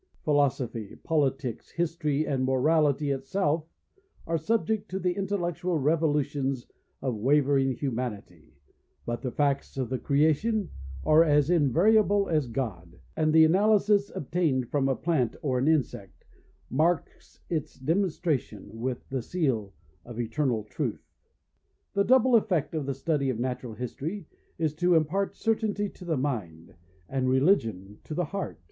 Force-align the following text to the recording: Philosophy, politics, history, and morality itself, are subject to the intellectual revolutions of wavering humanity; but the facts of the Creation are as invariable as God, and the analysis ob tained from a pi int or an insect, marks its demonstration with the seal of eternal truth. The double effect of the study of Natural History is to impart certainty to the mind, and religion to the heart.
Philosophy, 0.23 0.95
politics, 1.03 1.69
history, 1.69 2.25
and 2.25 2.43
morality 2.43 3.11
itself, 3.11 3.65
are 4.25 4.35
subject 4.39 4.89
to 4.89 4.97
the 4.97 5.13
intellectual 5.13 5.77
revolutions 5.77 6.65
of 7.03 7.13
wavering 7.17 7.73
humanity; 7.73 8.55
but 9.05 9.21
the 9.21 9.29
facts 9.29 9.77
of 9.77 9.89
the 9.91 9.99
Creation 9.99 10.71
are 11.05 11.23
as 11.23 11.51
invariable 11.51 12.27
as 12.29 12.47
God, 12.47 12.99
and 13.15 13.31
the 13.31 13.45
analysis 13.45 14.11
ob 14.15 14.31
tained 14.31 14.69
from 14.69 14.89
a 14.89 14.95
pi 14.95 15.19
int 15.21 15.35
or 15.43 15.59
an 15.59 15.67
insect, 15.67 16.25
marks 16.71 17.41
its 17.47 17.75
demonstration 17.75 18.71
with 18.79 19.07
the 19.09 19.21
seal 19.21 19.71
of 20.03 20.19
eternal 20.19 20.63
truth. 20.63 21.13
The 21.93 22.03
double 22.03 22.35
effect 22.35 22.73
of 22.73 22.87
the 22.87 22.95
study 22.95 23.29
of 23.29 23.37
Natural 23.39 23.75
History 23.75 24.25
is 24.57 24.73
to 24.77 24.95
impart 24.95 25.35
certainty 25.35 25.89
to 25.89 26.05
the 26.05 26.17
mind, 26.17 26.73
and 27.07 27.29
religion 27.29 27.99
to 28.05 28.15
the 28.15 28.25
heart. 28.25 28.57